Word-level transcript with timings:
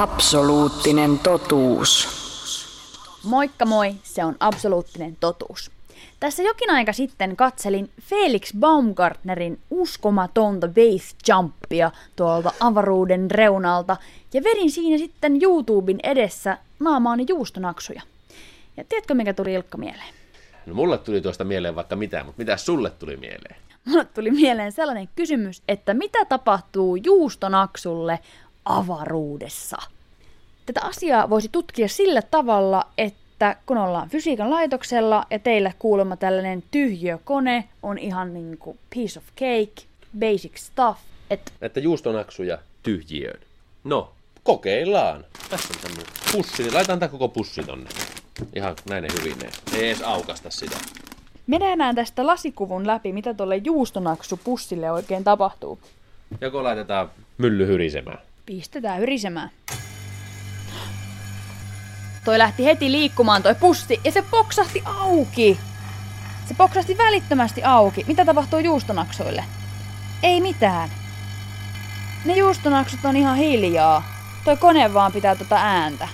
Absoluuttinen 0.00 1.18
totuus. 1.18 2.08
Moikka 3.24 3.66
moi, 3.66 3.94
se 4.02 4.24
on 4.24 4.36
absoluuttinen 4.40 5.16
totuus. 5.20 5.70
Tässä 6.20 6.42
jokin 6.42 6.70
aika 6.70 6.92
sitten 6.92 7.36
katselin 7.36 7.90
Felix 8.00 8.52
Baumgartnerin 8.58 9.58
uskomatonta 9.70 10.68
base 10.68 11.16
jumpia 11.28 11.90
tuolta 12.16 12.52
avaruuden 12.60 13.30
reunalta 13.30 13.96
ja 14.34 14.44
vedin 14.44 14.70
siinä 14.70 14.98
sitten 14.98 15.42
YouTuben 15.42 16.00
edessä 16.02 16.58
naamaani 16.78 17.24
juustonaksuja. 17.28 18.02
Ja 18.76 18.84
tiedätkö, 18.84 19.14
mikä 19.14 19.34
tuli 19.34 19.54
Ilkka 19.54 19.78
mieleen? 19.78 20.14
No 20.66 20.74
mulle 20.74 20.98
tuli 20.98 21.20
tuosta 21.20 21.44
mieleen 21.44 21.74
vaikka 21.74 21.96
mitään, 21.96 22.26
mutta 22.26 22.38
mitä 22.38 22.56
sulle 22.56 22.90
tuli 22.90 23.16
mieleen? 23.16 23.56
Mulle 23.84 24.04
tuli 24.04 24.30
mieleen 24.30 24.72
sellainen 24.72 25.08
kysymys, 25.16 25.62
että 25.68 25.94
mitä 25.94 26.24
tapahtuu 26.24 26.96
juustonaksulle 26.96 28.18
avaruudessa? 28.64 29.76
Tätä 30.66 30.80
asiaa 30.82 31.30
voisi 31.30 31.48
tutkia 31.52 31.88
sillä 31.88 32.22
tavalla, 32.22 32.86
että 32.98 33.56
kun 33.66 33.78
ollaan 33.78 34.08
fysiikan 34.08 34.50
laitoksella 34.50 35.24
ja 35.30 35.38
teille 35.38 35.74
kuulemma 35.78 36.16
tällainen 36.16 36.62
tyhjökone 36.70 37.68
on 37.82 37.98
ihan 37.98 38.34
niin 38.34 38.58
kuin 38.58 38.78
piece 38.94 39.18
of 39.18 39.24
cake, 39.36 39.82
basic 40.18 40.56
stuff, 40.56 40.98
että 41.30 41.52
Että 41.62 41.80
juustonaksuja 41.80 42.58
tyhjiöön. 42.82 43.40
No, 43.84 44.12
kokeillaan. 44.42 45.24
Tässä 45.50 45.68
on 45.74 45.80
tämmönen 45.82 46.06
pussi, 46.32 46.62
niin 46.62 46.74
laitetaan 46.74 46.98
tää 46.98 47.08
koko 47.08 47.28
pussi 47.28 47.62
tonne. 47.62 47.90
Ihan 48.54 48.76
näin 48.88 49.04
hyvineen. 49.20 49.52
Ei 49.74 49.86
edes 49.86 50.02
aukasta 50.02 50.50
sitä. 50.50 50.76
me 51.46 51.58
nähdään 51.58 51.94
tästä 51.94 52.26
lasikuvun 52.26 52.86
läpi, 52.86 53.12
mitä 53.12 53.34
tuolle 53.34 53.56
juustonaksupussille 53.56 54.90
oikein 54.90 55.24
tapahtuu. 55.24 55.78
Joko 56.40 56.62
laitetaan 56.62 57.10
mylly 57.38 57.66
hyrisemään. 57.66 58.18
Pistetään 58.50 59.02
yrisemään. 59.02 59.50
Toi 62.24 62.38
lähti 62.38 62.64
heti 62.64 62.92
liikkumaan 62.92 63.42
toi 63.42 63.54
pussi 63.54 64.00
ja 64.04 64.12
se 64.12 64.22
poksahti 64.30 64.82
auki. 64.84 65.58
Se 66.48 66.54
poksahti 66.54 66.98
välittömästi 66.98 67.64
auki. 67.64 68.04
Mitä 68.08 68.24
tapahtuu 68.24 68.58
juustonaksuille? 68.58 69.44
Ei 70.22 70.40
mitään. 70.40 70.90
Ne 72.24 72.36
juustonaksut 72.36 73.04
on 73.04 73.16
ihan 73.16 73.36
hiljaa. 73.36 74.02
Toi 74.44 74.56
kone 74.56 74.94
vaan 74.94 75.12
pitää 75.12 75.36
tota 75.36 75.56
ääntä. 75.56 76.08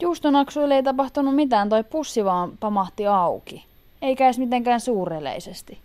Juustonaksuille 0.00 0.74
ei 0.74 0.82
tapahtunut 0.82 1.34
mitään, 1.34 1.68
toi 1.68 1.84
pussi 1.84 2.24
vaan 2.24 2.52
pamahti 2.60 3.06
auki. 3.06 3.64
Eikä 4.02 4.24
edes 4.24 4.38
mitenkään 4.38 4.80
suureleisesti. 4.80 5.78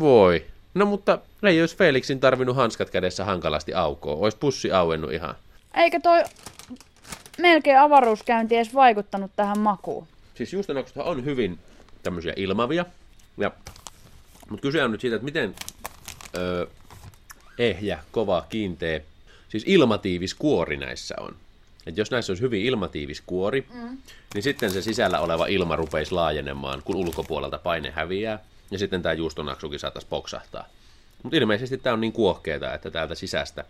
Voi. 0.00 0.44
No 0.74 0.86
mutta 0.86 1.18
ei 1.42 1.60
olisi 1.60 1.76
Felixin 1.76 2.20
tarvinnut 2.20 2.56
hanskat 2.56 2.90
kädessä 2.90 3.24
hankalasti 3.24 3.74
aukoa. 3.74 4.14
Ois 4.14 4.34
pussi 4.34 4.72
auennut 4.72 5.12
ihan. 5.12 5.34
Eikä 5.74 6.00
toi 6.00 6.24
melkein 7.38 7.78
avaruuskäynti 7.78 8.56
edes 8.56 8.74
vaikuttanut 8.74 9.30
tähän 9.36 9.58
makuun. 9.58 10.06
Siis 10.34 10.52
juustonaksuthan 10.52 11.06
on 11.06 11.24
hyvin 11.24 11.58
tämmöisiä 12.02 12.32
ilmavia. 12.36 12.84
Ja, 13.38 13.50
mutta 14.50 14.62
kyse 14.62 14.84
on 14.84 14.92
nyt 14.92 15.00
siitä, 15.00 15.16
että 15.16 15.24
miten 15.24 15.54
öö, 16.36 16.66
ehjä, 17.58 17.98
kova, 18.12 18.46
kiinteä, 18.48 19.00
siis 19.48 19.64
ilmatiivis 19.66 20.34
kuori 20.34 20.76
näissä 20.76 21.14
on. 21.20 21.36
Et 21.86 21.96
jos 21.96 22.10
näissä 22.10 22.30
olisi 22.30 22.42
hyvin 22.42 22.62
ilmatiivis 22.62 23.22
kuori, 23.26 23.66
mm. 23.74 23.98
niin 24.34 24.42
sitten 24.42 24.70
se 24.70 24.82
sisällä 24.82 25.20
oleva 25.20 25.46
ilma 25.46 25.76
rupeisi 25.76 26.12
laajenemaan, 26.12 26.82
kun 26.84 26.96
ulkopuolelta 26.96 27.58
paine 27.58 27.90
häviää, 27.90 28.38
ja 28.70 28.78
sitten 28.78 29.02
tämä 29.02 29.12
juustonaksukin 29.12 29.78
saataisiin 29.78 30.10
poksahtaa. 30.10 30.66
Mutta 31.22 31.36
ilmeisesti 31.36 31.78
tämä 31.78 31.94
on 31.94 32.00
niin 32.00 32.12
kuohkeeta, 32.12 32.74
että 32.74 32.90
täältä 32.90 33.14
sisästä 33.14 33.64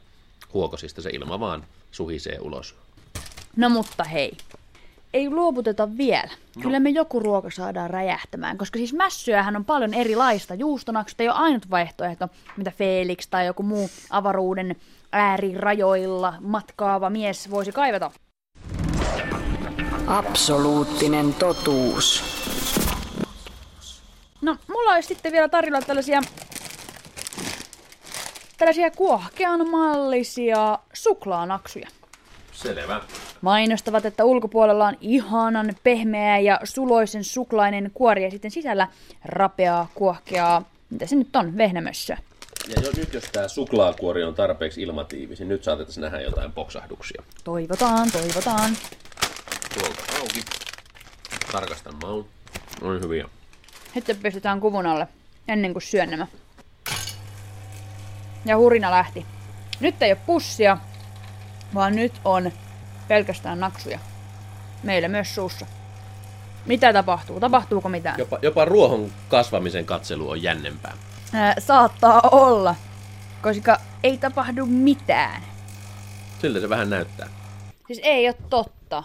huokosista 0.55 1.03
se 1.03 1.11
ilma 1.11 1.41
vaan 1.41 1.65
suhisee 1.93 2.39
ulos. 2.41 2.75
No 3.57 3.69
mutta 3.71 4.05
hei, 4.05 4.37
ei 5.15 5.31
luovuteta 5.31 5.97
vielä. 5.97 6.31
Kyllä 6.63 6.81
me 6.81 6.91
joku 6.91 7.21
ruoka 7.21 7.51
saadaan 7.51 7.91
räjähtämään, 7.91 8.59
koska 8.59 8.79
siis 8.79 8.93
mässyähän 8.93 9.57
on 9.57 9.65
paljon 9.65 9.95
erilaista. 9.95 10.55
Juustonaksut 10.55 11.21
ei 11.21 11.29
ole 11.29 11.37
ainut 11.37 11.71
vaihtoehto, 11.71 12.29
mitä 12.57 12.71
Felix 12.71 13.27
tai 13.31 13.47
joku 13.47 13.63
muu 13.63 13.91
avaruuden 14.11 14.77
äärirajoilla 15.13 16.35
matkaava 16.41 17.11
mies 17.11 17.51
voisi 17.51 17.73
kaivata. 17.73 18.11
Absoluuttinen 20.07 21.35
totuus. 21.35 22.25
No, 24.51 24.57
mulla 24.69 24.93
olisi 24.93 25.09
sitten 25.09 25.33
vielä 25.33 25.49
tarjolla 25.49 25.81
tällaisia 25.81 26.21
tällaisia 28.59 28.91
kuohkean 28.91 29.71
mallisia 29.71 30.79
suklaanaksuja. 30.93 31.89
Selvä. 32.53 33.01
Mainostavat, 33.41 34.05
että 34.05 34.25
ulkopuolella 34.25 34.87
on 34.87 34.97
ihanan 35.01 35.75
pehmeä 35.83 36.39
ja 36.39 36.61
suloisen 36.65 37.25
suklainen 37.25 37.91
kuori 37.95 38.25
ja 38.25 38.31
sitten 38.31 38.51
sisällä 38.51 38.89
rapeaa, 39.25 39.89
kuohkeaa, 39.95 40.63
mitä 40.91 41.07
se 41.07 41.17
nyt 41.17 41.37
on, 41.37 41.57
vehnämössö. 41.57 42.17
Ja 42.69 42.83
jo, 42.83 42.91
nyt 42.97 43.15
jos 43.15 43.25
tämä 43.33 43.49
suklaakuori 43.49 44.25
on 44.25 44.35
tarpeeksi 44.35 44.83
ilmatiivis, 44.83 45.39
niin 45.39 45.49
nyt 45.49 45.65
saatettaisiin 45.65 46.03
nähdä 46.03 46.21
jotain 46.21 46.53
poksahduksia. 46.53 47.23
Toivotaan, 47.45 48.11
toivotaan. 48.13 48.71
Tuolta 49.75 50.03
auki. 50.21 50.41
Tarkastan 51.53 51.95
maun. 52.03 52.27
On 52.83 53.01
hyviä. 53.01 53.29
Sitten 53.95 54.17
pistetään 54.17 54.61
kuvun 54.61 54.87
alle, 54.87 55.09
ennen 55.49 55.73
kuin 55.73 55.83
syön 55.83 56.11
nämä. 56.11 56.27
Ja 58.45 58.57
hurina 58.57 58.91
lähti. 58.91 59.27
Nyt 59.81 60.03
ei 60.03 60.13
ole 60.13 60.21
pussia, 60.27 60.79
vaan 61.75 61.97
nyt 61.97 62.13
on 62.25 62.53
pelkästään 63.09 63.61
naksuja. 63.61 63.99
Meillä 64.83 65.09
myös 65.09 65.35
suussa. 65.35 65.67
Mitä 66.67 66.93
tapahtuu? 66.93 67.41
Tapahtuuko 67.41 67.89
mitään? 67.89 68.19
Jopa, 68.19 68.39
jopa 68.43 68.65
ruohon 68.65 69.13
kasvamisen 69.29 69.85
katselu 69.85 70.31
on 70.31 70.43
jännempää. 70.43 70.97
Ää, 71.33 71.55
saattaa 71.59 72.21
olla, 72.33 72.75
koska 73.43 73.81
ei 74.03 74.19
tapahdu 74.19 74.67
mitään. 74.67 75.43
Siltä 76.41 76.61
se 76.61 76.69
vähän 76.69 76.91
näyttää. 76.91 77.29
Siis 77.87 78.01
ei 78.03 78.29
ole 78.29 78.37
totta. 78.51 79.05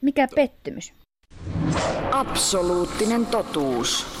Mikä 0.00 0.28
pettymys? 0.34 0.92
Absoluuttinen 2.12 3.26
totuus. 3.26 4.17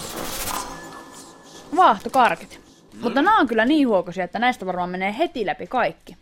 Vaahtokarkit. 1.78 2.60
Mutta 3.00 3.22
nämä 3.22 3.38
on 3.38 3.46
kyllä 3.46 3.64
niin 3.64 3.88
huokoisia, 3.88 4.24
että 4.24 4.38
näistä 4.38 4.66
varmaan 4.66 4.90
menee 4.90 5.14
heti 5.18 5.46
läpi 5.46 5.66
kaikki. 5.66 6.16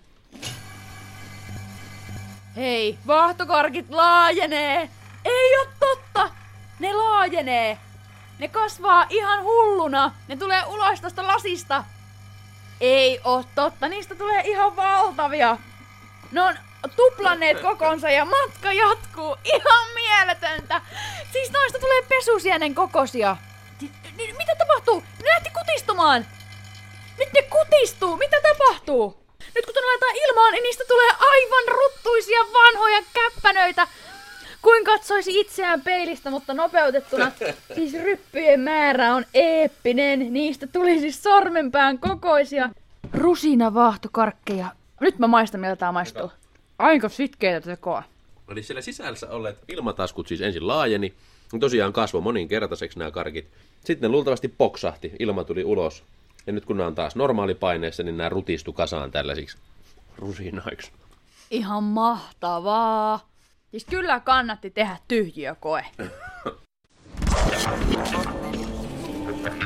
Hei, 2.57 2.99
vaahtokarkit 3.07 3.91
laajenee! 3.91 4.91
Ei 5.25 5.59
oo 5.59 5.67
totta! 5.81 6.31
Ne 6.79 6.93
laajenee! 6.93 7.79
Ne 8.39 8.49
kasvaa 8.49 9.07
ihan 9.11 9.43
hulluna! 9.43 10.13
Ne 10.29 10.37
tulee 10.37 10.65
ulos 10.65 11.01
tosta 11.01 11.27
lasista! 11.27 11.85
Ei 12.81 13.21
oo 13.25 13.45
totta, 13.55 13.89
niistä 13.89 14.15
tulee 14.15 14.43
ihan 14.45 14.77
valtavia! 14.77 15.59
Ne 16.33 16.43
on 16.43 16.55
tuplanneet 16.97 17.61
kokonsa 17.61 18.11
ja 18.11 18.25
matka 18.25 18.73
jatkuu 18.73 19.37
ihan 19.45 19.87
mieletöntä! 19.95 20.81
Siis 21.33 21.53
noista 21.53 21.79
tulee 21.79 22.03
pesusienen 22.09 22.75
kokosia! 22.75 23.37
Ni- 23.81 23.91
ni- 24.17 24.33
mitä 24.33 24.55
tapahtuu? 24.59 25.01
Ne 25.01 25.31
lähti 25.31 25.46
kutistumaan! 25.59 26.27
Nyt 27.19 27.29
ne 27.33 27.43
kutistuu! 27.43 28.17
Mitä 28.17 28.37
tapahtuu? 28.43 29.27
Nyt 29.55 29.67
kun 29.67 29.75
ne 29.75 29.81
laitetaan 29.81 30.17
ilmaan, 30.29 30.53
niin 30.53 30.63
niistä 30.63 30.85
tulee 30.89 31.11
aivan 31.21 31.75
ruttuisia 31.79 32.41
vanhoja 32.41 33.03
käppänöitä. 33.15 33.87
Kuin 34.63 34.85
katsoisi 34.85 35.41
itseään 35.41 35.81
peilistä, 35.81 36.31
mutta 36.31 36.55
nopeutettuna. 36.55 37.33
Siis 37.75 37.93
ryppyjen 37.95 38.61
määrä 38.61 39.15
on 39.15 39.25
eeppinen. 39.35 40.33
Niistä 40.33 40.67
tuli 40.67 41.01
siis 41.01 41.23
sormenpään 41.23 41.99
kokoisia. 41.99 42.71
Rusinavaahtokarkkeja. 43.13 44.67
Nyt 45.01 45.19
mä 45.19 45.27
maistan, 45.27 45.61
miltä 45.61 45.77
tää 45.77 45.93
maistuu. 45.93 46.31
Aika 46.79 47.09
sitkeitä 47.09 47.61
tekoa. 47.61 48.03
Eli 48.51 48.63
siellä 48.63 48.83
sisällä 48.83 49.31
olleet 49.31 49.59
ilmataskut 49.69 50.27
siis 50.27 50.41
ensin 50.41 50.67
laajeni. 50.67 51.15
ja 51.53 51.59
Tosiaan 51.59 51.93
kasvoi 51.93 52.21
moninkertaiseksi 52.21 52.99
nämä 52.99 53.11
karkit. 53.11 53.49
Sitten 53.85 54.11
ne 54.11 54.13
luultavasti 54.13 54.49
poksahti, 54.49 55.13
ilma 55.19 55.45
tuli 55.45 55.65
ulos. 55.65 56.05
Ja 56.47 56.53
nyt 56.53 56.65
kun 56.65 56.77
nämä 56.77 56.87
on 56.87 56.95
taas 56.95 57.17
normaalipaineessa, 57.17 58.03
niin 58.03 58.17
nämä 58.17 58.29
rutistu 58.29 58.73
kasaan 58.73 59.11
tällaisiksi 59.11 59.59
rusinaiksi. 60.19 60.93
Ihan 61.51 61.85
mahtavaa. 61.85 63.29
Siis 63.71 63.85
kyllä 63.85 64.21
kannatti 64.21 64.71
tehdä 64.71 64.97
tyhjiökoe. 65.09 65.87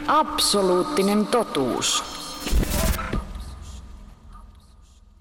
Absoluuttinen 0.06 1.26
totuus. 1.26 2.19